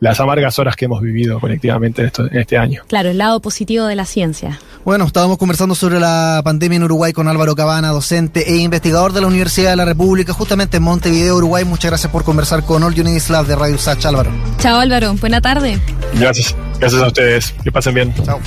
las 0.00 0.20
amargas 0.20 0.58
horas 0.58 0.76
que 0.76 0.84
hemos 0.84 1.00
vivido 1.00 1.40
colectivamente 1.40 2.02
en, 2.02 2.06
esto, 2.08 2.26
en 2.26 2.38
este 2.38 2.58
año. 2.58 2.82
Claro, 2.88 3.10
el 3.10 3.18
lado 3.18 3.40
positivo 3.40 3.86
de 3.86 3.96
la 3.96 4.04
ciencia. 4.04 4.58
Bueno, 4.84 5.04
estábamos 5.04 5.38
conversando 5.38 5.74
sobre 5.74 5.98
la 5.98 6.40
pandemia 6.44 6.76
en 6.76 6.84
Uruguay 6.84 7.12
con 7.12 7.28
Álvaro 7.28 7.54
Cabana, 7.54 7.88
docente 7.88 8.50
e 8.50 8.56
investigador 8.56 9.12
de 9.12 9.20
la 9.20 9.26
Universidad 9.26 9.70
de 9.70 9.76
la 9.76 9.84
República, 9.84 10.32
justamente 10.32 10.76
en 10.76 10.82
Montevideo, 10.82 11.36
Uruguay. 11.36 11.64
Muchas 11.64 11.90
gracias 11.90 12.12
por 12.12 12.24
conversar 12.24 12.64
con 12.64 12.82
All 12.82 12.98
Units 12.98 13.30
Lab 13.30 13.46
de 13.46 13.56
Radio 13.56 13.78
Sach, 13.78 14.04
Álvaro. 14.04 14.30
Chao, 14.58 14.78
Álvaro. 14.78 15.14
Buena 15.14 15.40
tarde. 15.40 15.80
Gracias. 16.14 16.54
Gracias 16.78 17.02
a 17.02 17.06
ustedes. 17.06 17.54
Que 17.64 17.72
pasen 17.72 17.94
bien. 17.94 18.14
Chao. 18.24 18.40